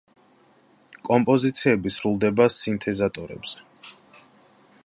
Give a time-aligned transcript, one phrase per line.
[1.09, 3.65] კომპოზიციები სრულდება სინთეზატორებზე.